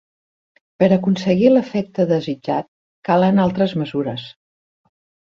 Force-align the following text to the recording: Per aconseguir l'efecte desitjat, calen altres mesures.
Per 0.83 0.87
aconseguir 0.95 1.51
l'efecte 1.51 2.05
desitjat, 2.11 2.69
calen 3.11 3.43
altres 3.45 3.77
mesures. 3.83 4.25